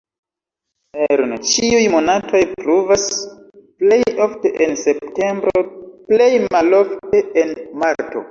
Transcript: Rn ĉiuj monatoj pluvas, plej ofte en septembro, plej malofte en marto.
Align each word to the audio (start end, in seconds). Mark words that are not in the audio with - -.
Rn 1.19 1.33
ĉiuj 1.49 1.81
monatoj 1.95 2.41
pluvas, 2.61 3.03
plej 3.83 3.99
ofte 4.27 4.53
en 4.67 4.73
septembro, 4.85 5.63
plej 6.11 6.31
malofte 6.57 7.21
en 7.43 7.53
marto. 7.85 8.17